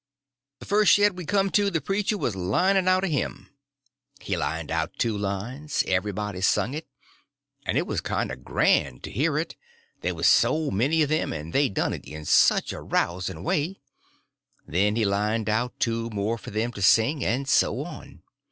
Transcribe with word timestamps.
The 0.57 0.65
first 0.65 0.91
shed 0.93 1.15
we 1.15 1.25
come 1.27 1.51
to 1.51 1.69
the 1.69 1.79
preacher 1.79 2.17
was 2.17 2.35
lining 2.35 2.87
out 2.87 3.03
a 3.03 3.07
hymn. 3.07 3.51
He 4.19 4.35
lined 4.35 4.71
out 4.71 4.97
two 4.97 5.15
lines, 5.15 5.83
everybody 5.85 6.41
sung 6.41 6.73
it, 6.73 6.87
and 7.67 7.77
it 7.77 7.85
was 7.85 8.01
kind 8.01 8.31
of 8.31 8.43
grand 8.43 9.03
to 9.03 9.11
hear 9.11 9.37
it, 9.37 9.55
there 9.99 10.15
was 10.15 10.25
so 10.27 10.71
many 10.71 11.03
of 11.03 11.09
them 11.09 11.31
and 11.31 11.53
they 11.53 11.69
done 11.69 11.93
it 11.93 12.05
in 12.05 12.25
such 12.25 12.73
a 12.73 12.81
rousing 12.81 13.43
way; 13.43 13.79
then 14.65 14.95
he 14.95 15.05
lined 15.05 15.47
out 15.47 15.79
two 15.79 16.09
more 16.09 16.39
for 16.39 16.49
them 16.49 16.71
to 16.71 16.81
sing—and 16.81 17.47
so 17.47 17.81
on. 17.81 18.23